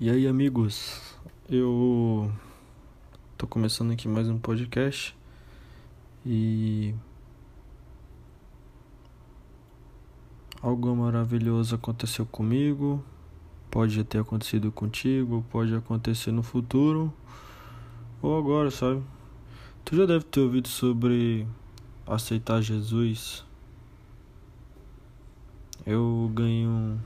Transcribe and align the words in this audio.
E 0.00 0.10
aí, 0.10 0.26
amigos? 0.26 1.00
Eu 1.48 2.28
tô 3.38 3.46
começando 3.46 3.92
aqui 3.92 4.08
mais 4.08 4.28
um 4.28 4.36
podcast 4.36 5.16
e 6.26 6.92
algo 10.60 10.96
maravilhoso 10.96 11.76
aconteceu 11.76 12.26
comigo. 12.26 13.04
Pode 13.70 14.02
ter 14.02 14.18
acontecido 14.18 14.72
contigo, 14.72 15.46
pode 15.48 15.72
acontecer 15.72 16.32
no 16.32 16.42
futuro 16.42 17.14
ou 18.20 18.36
agora, 18.36 18.72
sabe? 18.72 19.00
Tu 19.84 19.94
já 19.94 20.06
deve 20.06 20.24
ter 20.24 20.40
ouvido 20.40 20.66
sobre 20.66 21.46
aceitar 22.04 22.60
Jesus. 22.60 23.44
Eu 25.86 26.28
ganhei 26.34 26.66
um, 26.66 26.98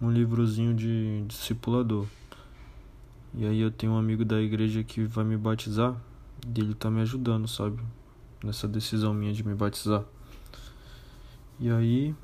um 0.00 0.10
livrozinho 0.10 0.74
de 0.74 1.24
discipulador. 1.26 2.06
E 3.34 3.46
aí 3.46 3.60
eu 3.60 3.70
tenho 3.70 3.92
um 3.92 3.98
amigo 3.98 4.24
da 4.24 4.40
igreja 4.40 4.82
que 4.82 5.04
vai 5.04 5.24
me 5.24 5.36
batizar. 5.36 5.94
E 6.46 6.60
ele 6.60 6.74
tá 6.74 6.90
me 6.90 7.00
ajudando, 7.02 7.46
sabe? 7.48 7.82
Nessa 8.42 8.68
decisão 8.68 9.12
minha 9.12 9.32
de 9.32 9.44
me 9.44 9.54
batizar. 9.54 10.04
E 11.60 11.70
aí. 11.70 12.14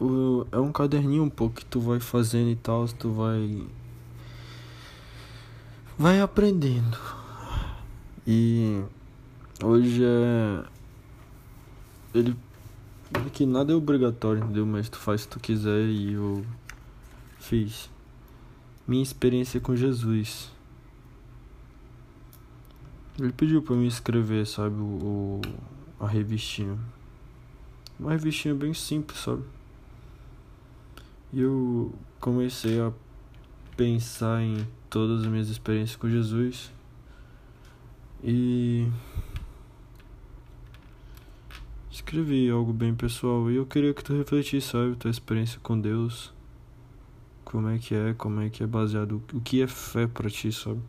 O, 0.00 0.46
é 0.50 0.58
um 0.58 0.72
caderninho 0.72 1.22
um 1.22 1.30
pouco 1.30 1.56
que 1.56 1.64
tu 1.64 1.80
vai 1.80 2.00
fazendo 2.00 2.50
e 2.50 2.56
tal, 2.56 2.86
tu 2.88 3.12
vai. 3.12 3.66
Vai 5.96 6.20
aprendendo. 6.20 6.98
E 8.26 8.82
hoje 9.62 10.02
é. 10.04 10.64
Ele. 12.14 12.36
Que 13.32 13.44
nada 13.46 13.72
é 13.72 13.74
obrigatório, 13.74 14.44
entendeu? 14.44 14.64
Mas 14.64 14.88
tu 14.88 14.98
faz 14.98 15.22
se 15.22 15.28
tu 15.28 15.40
quiser 15.40 15.86
e 15.86 16.12
eu 16.12 16.44
fiz 17.38 17.90
minha 18.86 19.02
experiência 19.02 19.60
com 19.60 19.74
Jesus. 19.74 20.52
Ele 23.18 23.32
pediu 23.32 23.62
para 23.62 23.76
me 23.76 23.86
escrever, 23.86 24.46
sabe, 24.46 24.76
o, 24.76 25.40
a 26.00 26.06
revistinha. 26.06 26.78
Uma 27.98 28.10
revistinha 28.10 28.54
bem 28.54 28.74
simples, 28.74 29.20
sabe? 29.20 29.42
E 31.32 31.40
eu 31.40 31.94
comecei 32.20 32.80
a 32.80 32.92
pensar 33.76 34.42
em 34.42 34.66
todas 34.90 35.22
as 35.22 35.26
minhas 35.26 35.48
experiências 35.48 35.96
com 35.96 36.08
Jesus. 36.08 36.72
E 38.22 38.88
escrevi 41.94 42.50
algo 42.50 42.72
bem 42.72 42.92
pessoal 42.92 43.48
e 43.48 43.54
eu 43.54 43.64
queria 43.64 43.94
que 43.94 44.02
tu 44.02 44.16
refletisse, 44.16 44.68
sabe, 44.68 44.96
tua 44.96 45.10
experiência 45.10 45.60
com 45.62 45.80
Deus 45.80 46.34
como 47.44 47.68
é 47.68 47.78
que 47.78 47.94
é, 47.94 48.12
como 48.14 48.40
é 48.40 48.50
que 48.50 48.64
é 48.64 48.66
baseado, 48.66 49.22
o 49.32 49.40
que 49.40 49.62
é 49.62 49.68
fé 49.68 50.08
para 50.08 50.28
ti, 50.28 50.50
sabe? 50.50 50.80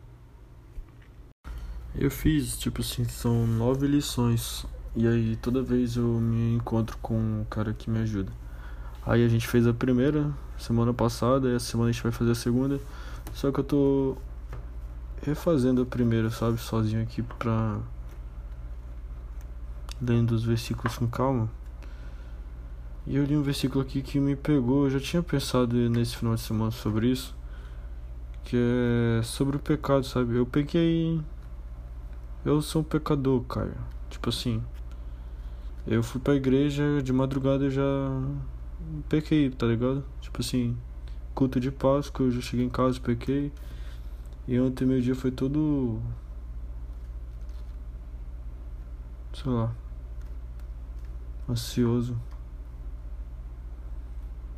Eu 1.94 2.10
fiz, 2.10 2.58
tipo 2.58 2.80
assim, 2.80 3.04
são 3.04 3.46
nove 3.46 3.86
lições. 3.86 4.66
E 4.96 5.06
aí 5.06 5.36
toda 5.36 5.62
vez 5.62 5.96
eu 5.96 6.08
me 6.20 6.56
encontro 6.56 6.98
com 6.98 7.14
um 7.14 7.44
cara 7.48 7.72
que 7.72 7.88
me 7.88 8.00
ajuda. 8.00 8.32
Aí 9.04 9.24
a 9.24 9.28
gente 9.28 9.46
fez 9.46 9.64
a 9.64 9.72
primeira 9.72 10.34
semana 10.58 10.92
passada, 10.92 11.50
e 11.50 11.54
a 11.54 11.60
semana 11.60 11.90
a 11.90 11.92
gente 11.92 12.02
vai 12.02 12.10
fazer 12.10 12.32
a 12.32 12.34
segunda. 12.34 12.80
Só 13.32 13.52
que 13.52 13.60
eu 13.60 13.64
tô 13.64 14.16
refazendo 15.22 15.82
a 15.82 15.86
primeira, 15.86 16.30
sabe, 16.30 16.58
sozinho 16.58 17.00
aqui 17.00 17.22
pra 17.22 17.78
lendo 20.00 20.32
os 20.32 20.44
versículos 20.44 20.96
com 20.96 21.06
calma. 21.06 21.50
E 23.06 23.16
eu 23.16 23.24
li 23.24 23.36
um 23.36 23.42
versículo 23.42 23.82
aqui 23.82 24.02
que 24.02 24.18
me 24.18 24.34
pegou. 24.34 24.84
Eu 24.84 24.90
já 24.90 25.00
tinha 25.00 25.22
pensado 25.22 25.76
nesse 25.88 26.16
final 26.16 26.34
de 26.34 26.40
semana 26.40 26.72
sobre 26.72 27.08
isso. 27.08 27.36
Que 28.44 28.56
é 29.18 29.22
sobre 29.22 29.56
o 29.56 29.60
pecado, 29.60 30.04
sabe? 30.04 30.36
Eu 30.36 30.44
peguei. 30.44 31.20
Eu 32.44 32.60
sou 32.60 32.82
um 32.82 32.84
pecador, 32.84 33.42
cara. 33.44 33.76
Tipo 34.10 34.30
assim. 34.30 34.62
Eu 35.86 36.02
fui 36.02 36.20
pra 36.20 36.34
igreja 36.34 37.00
de 37.02 37.12
madrugada 37.12 37.66
e 37.66 37.70
já. 37.70 37.82
Pequei, 39.08 39.50
tá 39.50 39.66
ligado? 39.66 40.04
Tipo 40.20 40.40
assim. 40.40 40.76
Culto 41.34 41.60
de 41.60 41.70
Páscoa, 41.70 42.26
eu 42.26 42.32
já 42.32 42.40
cheguei 42.40 42.66
em 42.66 42.70
casa, 42.70 42.98
pequei. 42.98 43.52
E 44.48 44.58
ontem 44.58 44.84
meu 44.84 45.00
dia 45.00 45.14
foi 45.14 45.30
todo. 45.30 46.00
Sei 49.32 49.52
lá. 49.52 49.72
Ansioso. 51.48 52.16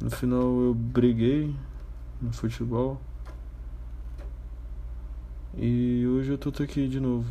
No 0.01 0.11
final 0.11 0.63
eu 0.63 0.75
briguei 0.75 1.55
no 2.21 2.33
futebol. 2.33 3.01
E 5.57 6.07
hoje 6.07 6.31
eu 6.31 6.39
tô 6.39 6.51
aqui 6.63 6.89
de 6.89 6.99
novo. 6.99 7.31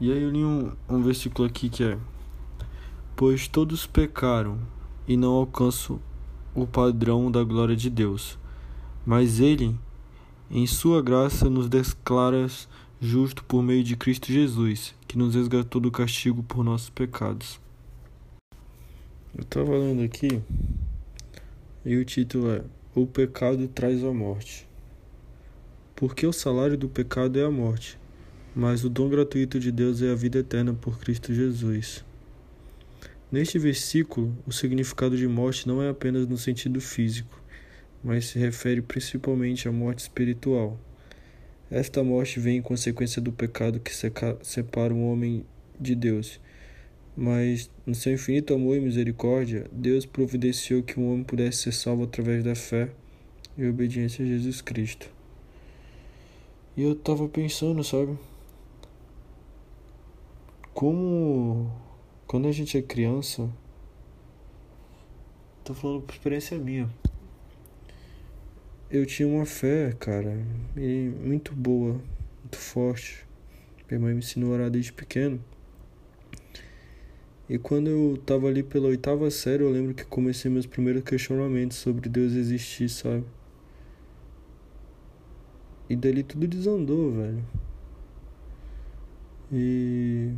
E 0.00 0.10
aí 0.10 0.20
eu 0.20 0.30
li 0.30 0.44
um, 0.44 0.72
um 0.88 1.00
versículo 1.00 1.46
aqui 1.46 1.68
que 1.68 1.84
é: 1.84 1.98
Pois 3.14 3.46
todos 3.46 3.86
pecaram 3.86 4.58
e 5.06 5.16
não 5.16 5.32
alcançam 5.32 6.00
o 6.54 6.66
padrão 6.66 7.30
da 7.30 7.44
glória 7.44 7.76
de 7.76 7.88
Deus, 7.88 8.36
mas 9.06 9.38
Ele, 9.38 9.78
em 10.50 10.66
Sua 10.66 11.00
graça, 11.00 11.48
nos 11.48 11.68
declara 11.68 12.46
justo 13.04 13.42
por 13.42 13.64
meio 13.64 13.82
de 13.82 13.96
Cristo 13.96 14.30
Jesus, 14.32 14.94
que 15.08 15.18
nos 15.18 15.34
resgatou 15.34 15.80
do 15.80 15.90
castigo 15.90 16.40
por 16.44 16.62
nossos 16.62 16.88
pecados. 16.88 17.60
Eu 19.36 19.42
tava 19.42 19.76
lendo 19.76 20.04
aqui 20.04 20.40
e 21.84 21.96
o 21.96 22.04
título 22.04 22.52
é 22.52 22.62
O 22.94 23.04
pecado 23.04 23.66
traz 23.66 24.04
a 24.04 24.12
morte. 24.12 24.68
Porque 25.96 26.24
o 26.24 26.32
salário 26.32 26.78
do 26.78 26.88
pecado 26.88 27.40
é 27.40 27.44
a 27.44 27.50
morte, 27.50 27.98
mas 28.54 28.84
o 28.84 28.88
dom 28.88 29.08
gratuito 29.08 29.58
de 29.58 29.72
Deus 29.72 30.00
é 30.00 30.12
a 30.12 30.14
vida 30.14 30.38
eterna 30.38 30.72
por 30.72 31.00
Cristo 31.00 31.34
Jesus. 31.34 32.04
Neste 33.32 33.58
versículo, 33.58 34.32
o 34.46 34.52
significado 34.52 35.16
de 35.16 35.26
morte 35.26 35.66
não 35.66 35.82
é 35.82 35.88
apenas 35.88 36.28
no 36.28 36.38
sentido 36.38 36.80
físico, 36.80 37.42
mas 38.04 38.26
se 38.26 38.38
refere 38.38 38.80
principalmente 38.80 39.66
à 39.66 39.72
morte 39.72 39.98
espiritual. 40.02 40.78
Esta 41.72 42.04
morte 42.04 42.38
vem 42.38 42.58
em 42.58 42.62
consequência 42.62 43.20
do 43.20 43.32
pecado 43.32 43.80
que 43.80 43.90
separa 44.42 44.94
o 44.94 45.10
homem 45.10 45.44
de 45.80 45.96
Deus 45.96 46.38
mas, 47.16 47.70
no 47.84 47.94
seu 47.94 48.14
infinito 48.14 48.54
amor 48.54 48.76
e 48.76 48.80
misericórdia, 48.80 49.66
Deus 49.70 50.06
providenciou 50.06 50.82
que 50.82 50.98
um 50.98 51.12
homem 51.12 51.24
pudesse 51.24 51.58
ser 51.58 51.72
salvo 51.72 52.04
através 52.04 52.42
da 52.42 52.54
fé 52.54 52.90
e 53.56 53.66
obediência 53.66 54.24
a 54.24 54.28
Jesus 54.28 54.62
Cristo. 54.62 55.10
E 56.74 56.82
eu 56.82 56.94
tava 56.94 57.28
pensando, 57.28 57.84
sabe? 57.84 58.18
Como 60.72 61.70
quando 62.26 62.48
a 62.48 62.52
gente 62.52 62.78
é 62.78 62.82
criança, 62.82 63.46
tô 65.62 65.74
falando 65.74 66.00
por 66.00 66.14
experiência 66.14 66.56
minha. 66.56 66.88
Eu 68.92 69.06
tinha 69.06 69.26
uma 69.26 69.46
fé, 69.46 69.94
cara, 69.98 70.36
muito 71.24 71.54
boa, 71.54 71.98
muito 72.42 72.58
forte. 72.58 73.26
Minha 73.88 73.98
mãe 73.98 74.12
me 74.12 74.18
ensinou 74.18 74.50
a 74.50 74.56
orar 74.56 74.70
desde 74.70 74.92
pequeno. 74.92 75.42
E 77.48 77.56
quando 77.56 77.88
eu 77.88 78.18
tava 78.26 78.48
ali 78.48 78.62
pela 78.62 78.88
oitava 78.88 79.30
série, 79.30 79.62
eu 79.62 79.70
lembro 79.70 79.94
que 79.94 80.04
comecei 80.04 80.50
meus 80.50 80.66
primeiros 80.66 81.02
questionamentos 81.04 81.78
sobre 81.78 82.06
Deus 82.06 82.34
existir, 82.34 82.90
sabe? 82.90 83.24
E 85.88 85.96
dali 85.96 86.22
tudo 86.22 86.46
desandou, 86.46 87.12
velho. 87.12 87.42
E. 89.50 90.32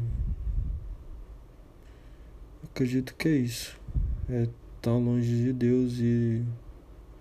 Acredito 2.63 3.17
que 3.17 3.27
é 3.27 3.33
isso. 3.33 3.77
É 4.29 4.43
estar 4.43 4.53
tá 4.81 4.93
longe 4.93 5.43
de 5.43 5.53
Deus 5.53 5.95
e. 5.99 6.45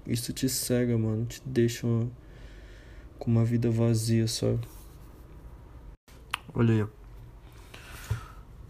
Isso 0.06 0.34
te 0.34 0.50
cega, 0.50 0.98
mano. 0.98 1.26
Te 1.26 1.42
deixa 1.46 1.88
uma... 1.88 2.10
com 3.18 3.32
uma 3.32 3.46
vida 3.46 3.70
vazia, 3.72 4.28
sabe? 4.28 4.60
Olha 6.54 6.74
aí. 6.74 6.88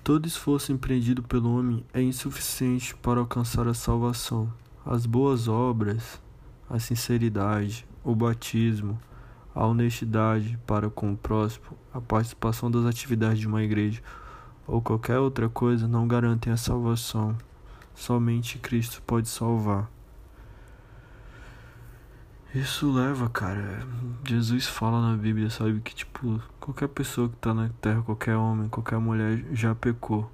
Todo 0.04 0.28
esforço 0.28 0.72
empreendido 0.72 1.24
pelo 1.24 1.58
homem 1.58 1.86
é 1.94 2.02
insuficiente 2.02 2.96
para 2.96 3.20
alcançar 3.20 3.68
a 3.68 3.74
salvação. 3.74 4.52
As 4.86 5.06
boas 5.06 5.48
obras, 5.48 6.22
a 6.70 6.78
sinceridade, 6.78 7.88
o 8.04 8.14
batismo, 8.14 9.00
a 9.56 9.66
honestidade 9.66 10.60
para 10.68 10.90
com 10.90 11.14
o 11.14 11.18
próximo, 11.18 11.78
a 11.94 12.02
participação 12.02 12.70
das 12.70 12.86
atividades 12.86 13.40
de 13.40 13.48
uma 13.48 13.64
igreja 13.64 14.02
ou 14.68 14.82
qualquer 14.82 15.20
outra 15.20 15.48
coisa 15.50 15.88
não 15.88 16.08
garantem 16.08 16.52
a 16.52 16.58
salvação. 16.58 17.38
Somente 17.94 18.58
Cristo 18.58 19.02
pode 19.06 19.30
salvar. 19.30 19.90
Isso 22.54 22.92
leva, 22.92 23.28
cara. 23.30 23.84
Jesus 24.24 24.68
fala 24.68 25.02
na 25.02 25.18
Bíblia, 25.18 25.50
sabe, 25.50 25.80
que 25.80 25.96
tipo, 25.96 26.40
qualquer 26.60 26.88
pessoa 26.88 27.28
que 27.28 27.36
tá 27.38 27.52
na 27.52 27.70
terra, 27.82 28.04
qualquer 28.04 28.36
homem, 28.36 28.70
qualquer 28.70 29.00
mulher 29.00 29.44
já 29.52 29.74
pecou. 29.74 30.32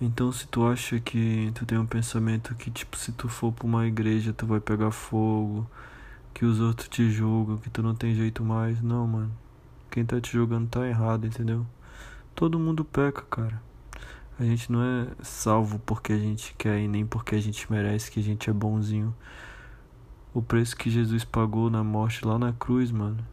Então 0.00 0.32
se 0.32 0.48
tu 0.48 0.66
acha 0.66 0.98
que 0.98 1.52
tu 1.54 1.64
tem 1.64 1.78
um 1.78 1.86
pensamento 1.86 2.54
que 2.56 2.70
tipo 2.72 2.96
se 2.96 3.12
tu 3.12 3.28
for 3.28 3.52
pra 3.52 3.66
uma 3.66 3.86
igreja 3.86 4.32
tu 4.32 4.46
vai 4.46 4.60
pegar 4.60 4.90
fogo, 4.90 5.68
que 6.34 6.44
os 6.44 6.60
outros 6.60 6.88
te 6.88 7.08
julgam, 7.10 7.58
que 7.58 7.70
tu 7.70 7.82
não 7.84 7.94
tem 7.94 8.14
jeito 8.16 8.44
mais, 8.44 8.82
não, 8.82 9.06
mano. 9.06 9.32
Quem 9.90 10.04
tá 10.04 10.20
te 10.20 10.32
julgando 10.32 10.68
tá 10.68 10.86
errado, 10.88 11.26
entendeu? 11.26 11.64
Todo 12.34 12.58
mundo 12.58 12.84
peca, 12.84 13.22
cara. 13.22 13.62
A 14.40 14.44
gente 14.44 14.72
não 14.72 14.82
é 14.82 15.08
salvo 15.22 15.78
porque 15.80 16.12
a 16.12 16.18
gente 16.18 16.54
quer 16.58 16.80
e 16.80 16.88
nem 16.88 17.06
porque 17.06 17.34
a 17.36 17.40
gente 17.40 17.70
merece, 17.70 18.10
que 18.10 18.20
a 18.20 18.22
gente 18.22 18.50
é 18.50 18.52
bonzinho. 18.52 19.14
O 20.34 20.42
preço 20.42 20.76
que 20.76 20.90
Jesus 20.90 21.24
pagou 21.24 21.70
na 21.70 21.82
morte 21.82 22.26
lá 22.26 22.38
na 22.38 22.52
cruz, 22.52 22.90
mano. 22.90 23.24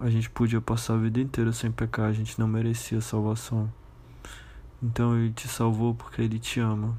A 0.00 0.10
gente 0.10 0.28
podia 0.30 0.60
passar 0.60 0.94
a 0.94 0.98
vida 0.98 1.20
inteira 1.20 1.52
sem 1.52 1.70
pecar, 1.70 2.06
a 2.06 2.12
gente 2.12 2.38
não 2.38 2.48
merecia 2.48 3.00
salvação. 3.00 3.72
Então 4.82 5.16
ele 5.16 5.32
te 5.32 5.46
salvou 5.46 5.94
porque 5.94 6.20
ele 6.20 6.38
te 6.38 6.60
ama. 6.60 6.96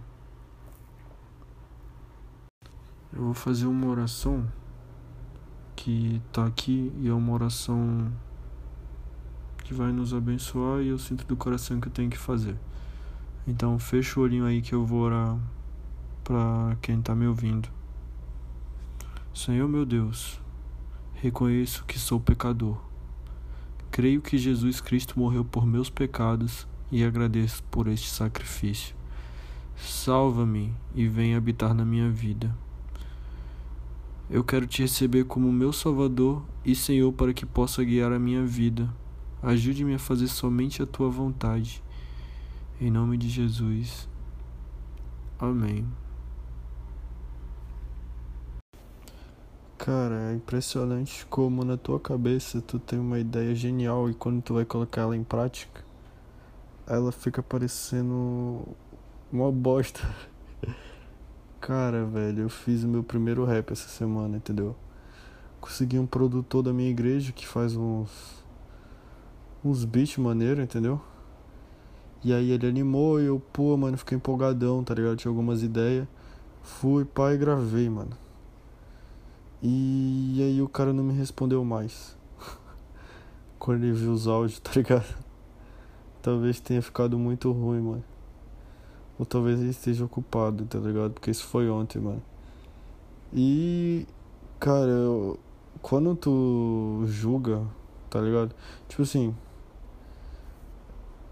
Eu 3.12 3.24
vou 3.24 3.34
fazer 3.34 3.66
uma 3.66 3.88
oração 3.88 4.48
que 5.76 6.22
tá 6.32 6.46
aqui 6.46 6.92
e 7.00 7.10
é 7.10 7.14
uma 7.14 7.34
oração 7.34 8.12
que 9.64 9.74
vai 9.74 9.92
nos 9.92 10.14
abençoar 10.14 10.82
e 10.82 10.90
eu 10.90 10.98
sinto 10.98 11.26
do 11.26 11.36
coração 11.36 11.80
que 11.80 11.88
eu 11.88 11.92
tenho 11.92 12.10
que 12.10 12.18
fazer. 12.18 12.56
Então 13.48 13.78
fecha 13.80 14.20
o 14.20 14.24
olhinho 14.24 14.46
aí 14.46 14.62
que 14.62 14.74
eu 14.74 14.86
vou 14.86 15.02
orar 15.02 15.38
para 16.24 16.78
quem 16.82 17.02
tá 17.02 17.14
me 17.14 17.28
ouvindo. 17.28 17.75
Senhor 19.36 19.68
meu 19.68 19.86
Deus, 19.86 20.40
reconheço 21.16 21.84
que 21.84 22.00
sou 22.00 22.22
pecador. 22.22 22.78
Creio 23.92 24.22
que 24.22 24.38
Jesus 24.38 24.80
Cristo 24.80 25.20
morreu 25.20 25.44
por 25.44 25.68
meus 25.68 25.90
pecados 25.90 26.66
e 26.90 27.04
agradeço 27.04 27.62
por 27.64 27.90
este 27.90 28.10
sacrifício. 28.10 28.96
Salva-me 29.76 30.74
e 30.96 31.06
venha 31.06 31.38
habitar 31.38 31.74
na 31.74 31.84
minha 31.84 32.10
vida. 32.10 32.56
Eu 34.30 34.42
quero 34.42 34.66
te 34.66 34.84
receber 34.84 35.26
como 35.26 35.52
meu 35.52 35.74
Salvador 35.74 36.42
e 36.64 36.74
Senhor 36.74 37.12
para 37.12 37.34
que 37.34 37.46
possa 37.46 37.84
guiar 37.84 38.14
a 38.14 38.18
minha 38.18 38.46
vida. 38.46 38.90
Ajude-me 39.44 39.96
a 39.96 40.00
fazer 40.00 40.30
somente 40.30 40.82
a 40.82 40.86
tua 40.86 41.10
vontade. 41.10 41.84
Em 42.80 42.90
nome 42.90 43.18
de 43.18 43.28
Jesus. 43.28 44.08
Amém. 45.38 45.86
Cara, 49.78 50.32
é 50.32 50.34
impressionante 50.34 51.26
como 51.26 51.66
na 51.66 51.76
tua 51.76 52.00
cabeça 52.00 52.62
tu 52.62 52.80
tem 52.80 52.98
uma 52.98 53.20
ideia 53.20 53.54
genial 53.54 54.10
e 54.10 54.14
quando 54.14 54.42
tu 54.42 54.54
vai 54.54 54.64
colocar 54.64 55.02
ela 55.02 55.18
em 55.18 55.24
prática, 55.24 55.84
ela 56.88 57.12
fica 57.12 57.44
parecendo 57.44 58.64
uma 59.32 59.52
bosta. 59.52 60.00
Cara, 61.60 62.06
velho, 62.06 62.44
eu 62.44 62.50
fiz 62.50 62.84
o 62.84 62.88
meu 62.88 63.04
primeiro 63.04 63.44
rap 63.44 63.72
essa 63.72 63.90
semana, 63.90 64.38
entendeu? 64.38 64.76
Consegui 65.60 66.00
um 66.00 66.08
produtor 66.08 66.64
da 66.64 66.72
minha 66.72 66.90
igreja 66.90 67.32
que 67.34 67.46
faz 67.46 67.76
uns 67.76 68.44
uns 69.64 69.84
beats 69.84 70.18
maneiro, 70.18 70.62
entendeu? 70.62 71.02
E 72.24 72.34
aí 72.34 72.52
ele 72.52 72.68
animou 72.68 73.20
e 73.20 73.26
eu, 73.26 73.42
pô, 73.52 73.76
mano, 73.78 73.98
fiquei 73.98 74.18
empolgadão, 74.18 74.84
tá 74.84 74.94
ligado? 74.94 75.18
Tinha 75.18 75.30
algumas 75.32 75.64
ideias. 75.64 76.08
Fui, 76.64 77.04
pai, 77.06 77.38
gravei, 77.38 77.90
mano. 77.90 78.25
E 79.62 80.42
aí 80.42 80.62
o 80.62 80.70
cara 80.70 80.94
não 80.94 81.04
me 81.04 81.14
respondeu 81.14 81.64
mais. 81.64 82.18
Quando 83.58 83.84
ele 83.84 83.94
viu 83.94 84.12
os 84.12 84.28
áudios, 84.28 84.60
tá 84.60 84.72
ligado? 84.76 85.16
Talvez 86.22 86.60
tenha 86.60 86.82
ficado 86.82 87.18
muito 87.18 87.52
ruim, 87.52 87.82
mano. 87.82 88.04
Ou 89.18 89.26
talvez 89.26 89.60
ele 89.60 89.70
esteja 89.70 90.04
ocupado, 90.04 90.66
tá 90.66 90.78
ligado? 90.80 91.14
Porque 91.14 91.32
isso 91.32 91.46
foi 91.46 91.70
ontem, 91.70 92.00
mano. 92.00 92.22
E, 93.34 94.06
cara, 94.60 94.90
eu, 94.90 95.40
quando 95.82 96.16
tu 96.16 97.04
julga, 97.06 97.62
tá 98.10 98.20
ligado? 98.20 98.54
Tipo 98.88 99.04
assim, 99.04 99.34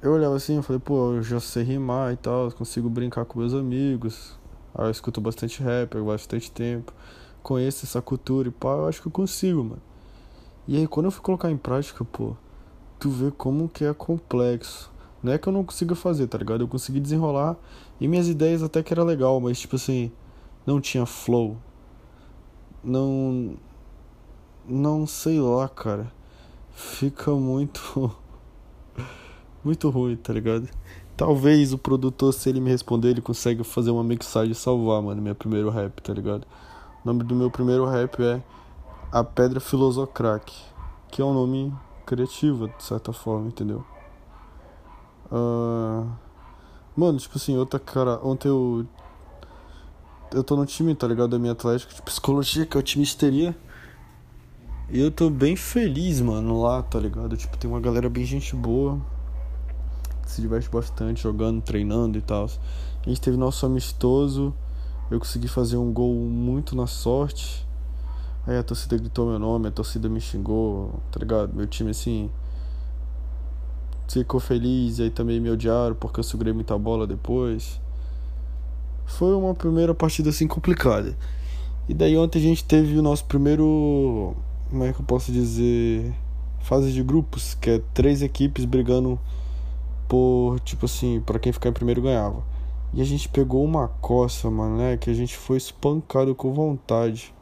eu 0.02 0.14
olhava 0.14 0.36
assim, 0.36 0.56
eu 0.56 0.64
falei, 0.64 0.80
pô, 0.80 1.14
eu 1.14 1.24
já 1.24 1.40
sei 1.40 1.64
rimar 1.64 2.14
e 2.14 2.18
tal, 2.18 2.52
consigo 2.52 2.90
brincar 2.90 3.26
com 3.26 3.40
meus 3.40 3.54
amigos. 3.54 4.40
Aí 4.74 4.86
eu 4.86 4.92
escuto 4.92 5.20
bastante 5.20 5.62
rap 5.62 5.98
há 5.98 6.02
bastante 6.02 6.52
tempo 6.52 6.94
conheço 7.44 7.86
essa 7.86 8.02
cultura 8.02 8.48
e 8.48 8.52
pá, 8.52 8.70
eu 8.70 8.88
acho 8.88 9.02
que 9.02 9.08
eu 9.08 9.12
consigo, 9.12 9.64
mano. 9.64 9.82
E 10.68 10.78
aí 10.78 10.88
quando 10.88 11.08
eu 11.08 11.12
fui 11.12 11.22
colocar 11.22 11.52
em 11.52 11.58
prática, 11.58 12.04
pô, 12.06 12.36
tu 13.00 13.10
vê 13.10 13.30
como 13.32 13.68
que 13.70 13.84
é 13.84 13.94
complexo. 13.94 14.92
Não 15.22 15.32
é 15.32 15.38
que 15.38 15.48
eu 15.48 15.54
não 15.54 15.64
consiga 15.64 15.96
fazer, 15.96 16.28
tá 16.28 16.38
ligado? 16.38 16.62
Eu 16.62 16.68
consegui 16.68 17.00
desenrolar 17.00 17.56
e 18.00 18.08
minhas 18.08 18.28
ideias 18.28 18.64
até 18.64 18.82
que 18.82 18.94
era 18.94 19.04
legal, 19.04 19.40
mas 19.40 19.60
tipo 19.60 19.76
assim, 19.76 20.12
não 20.66 20.82
tinha 20.82 21.06
flow. 21.06 21.58
Não 22.84 23.56
não 24.68 25.06
sei 25.06 25.40
lá, 25.40 25.68
cara. 25.68 26.12
Fica 26.72 27.32
muito 27.32 28.12
muito 29.64 29.90
ruim, 29.90 30.16
tá 30.16 30.34
ligado? 30.34 30.68
Talvez 31.16 31.74
o 31.74 31.78
produtor, 31.78 32.34
se 32.34 32.50
ele 32.50 32.60
me 32.60 32.70
responder, 32.72 33.10
ele 33.10 33.22
consegue 33.22 33.64
fazer 33.64 33.92
uma 33.92 34.04
mixagem 34.04 34.52
e 34.52 34.56
salvar, 34.56 35.02
mano, 35.02 35.22
meu 35.22 35.36
primeiro 35.36 35.70
rap, 35.70 36.02
tá 36.02 36.14
ligado? 36.14 36.48
O 37.04 37.08
nome 37.08 37.24
do 37.24 37.36
meu 37.36 37.52
primeiro 37.52 37.86
rap 37.86 38.24
é 38.24 38.42
A 39.12 39.24
Pedra 39.24 39.60
Filosocrack, 39.60 40.54
que 41.10 41.22
é 41.22 41.26
um 41.26 41.34
nome 41.34 41.74
criativo, 42.06 42.68
de 42.68 42.84
certa 42.84 43.12
forma, 43.12 43.48
entendeu? 43.48 43.86
Uh... 45.32 46.24
Mano, 46.96 47.18
tipo 47.18 47.38
assim, 47.38 47.58
outra 47.58 47.80
cara. 47.80 48.20
Ontem 48.24 48.48
eu. 48.48 48.86
Eu 50.32 50.44
tô 50.44 50.56
no 50.56 50.66
time, 50.66 50.94
tá 50.96 51.08
ligado? 51.08 51.32
Da 51.32 51.40
minha 51.40 51.54
atlética 51.54 51.94
de 51.94 52.02
psicologia, 52.02 52.66
que 52.66 52.78
é 52.78 52.80
o 52.80 52.84
time 52.84 53.04
histeria. 53.04 53.56
E 54.90 55.00
eu 55.00 55.10
tô 55.10 55.30
bem 55.30 55.56
feliz, 55.56 56.22
mano, 56.22 56.62
lá, 56.62 56.84
tá 56.84 57.00
ligado? 57.00 57.36
Tipo, 57.36 57.58
tem 57.58 57.70
uma 57.70 57.80
galera 57.80 58.10
bem 58.10 58.24
gente 58.26 58.56
boa. 58.56 59.00
Se 60.26 60.40
diverte 60.42 60.70
bastante 60.70 61.22
jogando, 61.22 61.62
treinando 61.62 62.18
e 62.18 62.22
tal. 62.22 62.46
A 62.46 63.10
gente 63.10 63.20
teve 63.20 63.38
nosso 63.38 63.66
amistoso 63.66 64.54
eu 65.14 65.20
consegui 65.20 65.48
fazer 65.48 65.78
um 65.78 65.94
gol 65.94 66.16
muito 66.16 66.76
na 66.76 66.88
sorte. 66.88 67.66
Aí 68.48 68.58
a 68.58 68.64
torcida 68.64 68.98
gritou 68.98 69.30
meu 69.30 69.40
nome, 69.40 69.68
a 69.68 69.72
torcida 69.72 70.10
me 70.10 70.20
xingou, 70.20 71.00
tá 71.12 71.20
ligado? 71.20 71.54
Meu 71.54 71.68
time 71.68 71.92
assim 71.92 72.30
ficou 74.10 74.40
feliz 74.40 75.00
e 75.00 75.04
aí 75.04 75.10
também 75.10 75.40
me 75.40 75.50
odiaram 75.50 75.96
porque 75.96 76.20
eu 76.20 76.24
segurei 76.24 76.54
muita 76.54 76.78
bola 76.78 77.08
depois. 77.08 77.80
Foi 79.06 79.34
uma 79.36 79.54
primeira 79.54 79.94
partida 79.94 80.30
assim 80.30 80.48
complicada. 80.48 81.16
E 81.88 81.94
daí 81.94 82.18
ontem 82.18 82.40
a 82.40 82.42
gente 82.42 82.64
teve 82.64 82.98
o 82.98 83.02
nosso 83.02 83.26
primeiro, 83.26 84.36
como 84.70 84.84
é 84.84 84.94
que 84.94 85.00
eu 85.00 85.06
posso 85.06 85.32
dizer, 85.32 86.14
fase 86.60 86.92
de 86.92 87.04
grupos, 87.04 87.56
que 87.56 87.70
é 87.70 87.82
três 87.94 88.22
equipes 88.22 88.66
brigando 88.66 89.20
por, 90.08 90.60
tipo 90.62 90.86
assim, 90.86 91.22
para 91.26 91.40
quem 91.40 91.52
ficar 91.52 91.70
em 91.70 91.74
primeiro 91.74 92.02
ganhava. 92.02 92.53
E 92.94 93.02
a 93.02 93.06
gente 93.06 93.28
pegou 93.28 93.64
uma 93.64 93.88
coça, 93.88 94.50
mano, 94.52 94.78
né? 94.78 94.98
Que 94.98 95.10
a 95.10 95.14
gente 95.14 95.36
foi 95.36 95.58
espancado 95.58 96.36
com 96.36 96.54
vontade. 96.54 97.34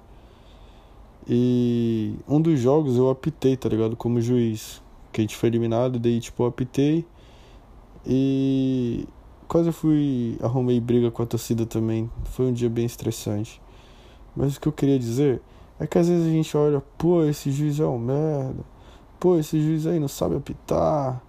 E 1.27 2.15
um 2.27 2.39
dos 2.41 2.59
jogos 2.59 2.95
eu 2.95 3.09
apitei, 3.09 3.57
tá 3.57 3.67
ligado? 3.67 3.95
Como 3.95 4.21
juiz. 4.21 4.81
Que 5.11 5.21
a 5.21 5.23
gente 5.23 5.35
foi 5.35 5.49
eliminado, 5.49 5.99
daí 5.99 6.19
tipo 6.21 6.43
eu 6.43 6.47
apitei. 6.47 7.05
E 8.05 9.05
quase 9.47 9.71
fui. 9.73 10.37
Arrumei 10.41 10.79
briga 10.79 11.11
com 11.11 11.21
a 11.21 11.25
torcida 11.25 11.65
também. 11.65 12.09
Foi 12.25 12.45
um 12.47 12.53
dia 12.53 12.69
bem 12.69 12.85
estressante. 12.85 13.61
Mas 14.35 14.55
o 14.55 14.61
que 14.61 14.67
eu 14.67 14.71
queria 14.71 14.97
dizer 14.97 15.41
é 15.79 15.85
que 15.85 15.97
às 15.97 16.07
vezes 16.07 16.27
a 16.27 16.29
gente 16.29 16.55
olha, 16.55 16.81
pô, 16.97 17.23
esse 17.25 17.51
juiz 17.51 17.79
é 17.79 17.85
um 17.85 17.99
merda. 17.99 18.63
Pô, 19.19 19.37
esse 19.37 19.59
juiz 19.59 19.85
aí 19.85 19.99
não 19.99 20.07
sabe 20.07 20.35
apitar. 20.35 21.21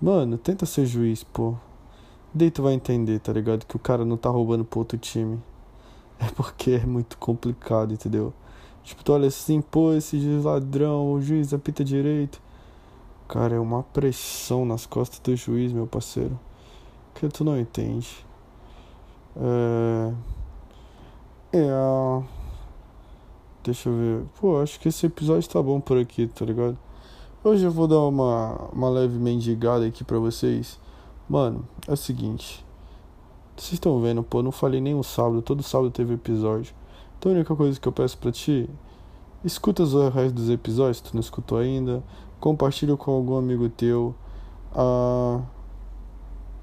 Mano, 0.00 0.36
tenta 0.36 0.66
ser 0.66 0.84
juiz, 0.86 1.24
pô. 1.24 1.54
Daí 2.36 2.50
tu 2.50 2.62
vai 2.62 2.74
entender, 2.74 3.18
tá 3.18 3.32
ligado? 3.32 3.64
Que 3.64 3.76
o 3.76 3.78
cara 3.78 4.04
não 4.04 4.18
tá 4.18 4.28
roubando 4.28 4.62
pro 4.62 4.80
outro 4.80 4.98
time. 4.98 5.40
É 6.18 6.30
porque 6.30 6.70
é 6.72 6.86
muito 6.86 7.18
complicado, 7.18 7.92
entendeu? 7.92 8.32
Tipo, 8.82 9.04
tu 9.04 9.12
olha 9.12 9.28
assim, 9.28 9.60
pô, 9.60 9.92
esse 9.92 10.18
juiz 10.18 10.44
ladrão, 10.44 11.12
o 11.12 11.20
juiz 11.20 11.52
apita 11.52 11.84
direito. 11.84 12.40
Cara, 13.28 13.56
é 13.56 13.60
uma 13.60 13.82
pressão 13.82 14.64
nas 14.64 14.86
costas 14.86 15.18
do 15.18 15.36
juiz, 15.36 15.72
meu 15.72 15.86
parceiro. 15.86 16.38
Que 17.14 17.28
tu 17.28 17.44
não 17.44 17.58
entende. 17.58 18.08
É. 19.36 20.12
É. 21.52 22.22
Deixa 23.62 23.88
eu 23.90 23.96
ver. 23.96 24.24
Pô, 24.40 24.60
acho 24.62 24.80
que 24.80 24.88
esse 24.88 25.04
episódio 25.06 25.48
tá 25.50 25.62
bom 25.62 25.80
por 25.80 25.98
aqui, 25.98 26.26
tá 26.28 26.44
ligado? 26.46 26.78
Hoje 27.44 27.64
eu 27.64 27.70
vou 27.70 27.86
dar 27.86 28.00
uma, 28.00 28.70
uma 28.72 28.88
leve 28.88 29.18
mendigada 29.18 29.86
aqui 29.86 30.02
pra 30.02 30.18
vocês. 30.18 30.78
Mano, 31.28 31.66
é 31.88 31.92
o 31.92 31.96
seguinte. 31.96 32.64
Vocês 33.56 33.74
estão 33.74 34.00
vendo, 34.00 34.22
pô, 34.22 34.42
não 34.42 34.52
falei 34.52 34.80
nem 34.80 34.94
um 34.94 35.02
sábado, 35.02 35.42
todo 35.42 35.62
sábado 35.62 35.90
teve 35.90 36.14
episódio. 36.14 36.74
Então 37.18 37.32
a 37.32 37.34
única 37.34 37.56
coisa 37.56 37.80
que 37.80 37.88
eu 37.88 37.92
peço 37.92 38.18
pra 38.18 38.30
ti, 38.30 38.68
escuta 39.44 39.82
os 39.82 39.94
restos 40.14 40.32
dos 40.34 40.50
episódios, 40.50 40.98
se 40.98 41.04
tu 41.04 41.14
não 41.14 41.20
escutou 41.20 41.58
ainda, 41.58 42.02
compartilha 42.40 42.96
com 42.96 43.12
algum 43.12 43.36
amigo 43.36 43.68
teu. 43.70 44.14
Ah, 44.74 45.40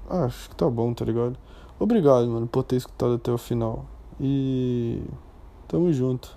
Ah, 0.08 0.24
acho 0.24 0.50
que 0.50 0.56
tá 0.56 0.68
bom, 0.68 0.92
tá 0.94 1.04
ligado? 1.04 1.36
Obrigado, 1.78 2.26
mano, 2.28 2.46
por 2.46 2.62
ter 2.62 2.76
escutado 2.76 3.14
até 3.14 3.32
o 3.32 3.38
final. 3.38 3.86
E. 4.20 5.02
Tamo 5.68 5.92
junto. 5.92 6.36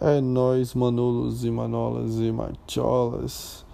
É 0.00 0.20
nós, 0.20 0.74
Manolos 0.74 1.44
e 1.44 1.50
Manolas 1.50 2.18
e 2.18 2.32
Macholas. 2.32 3.65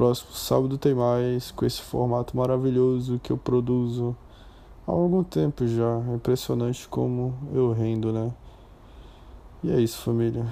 Próximo 0.00 0.32
sábado 0.32 0.78
tem 0.78 0.94
mais 0.94 1.50
com 1.50 1.66
esse 1.66 1.82
formato 1.82 2.34
maravilhoso 2.34 3.20
que 3.22 3.30
eu 3.30 3.36
produzo 3.36 4.16
há 4.88 4.92
algum 4.92 5.22
tempo 5.22 5.66
já. 5.66 6.00
É 6.10 6.14
impressionante 6.14 6.88
como 6.88 7.34
eu 7.52 7.70
rendo, 7.70 8.10
né? 8.10 8.32
E 9.62 9.70
é 9.70 9.78
isso, 9.78 10.00
família. 10.00 10.46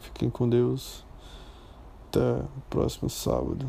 Fiquem 0.00 0.28
com 0.28 0.46
Deus. 0.46 1.02
Até 2.08 2.42
o 2.42 2.60
próximo 2.68 3.08
sábado. 3.08 3.66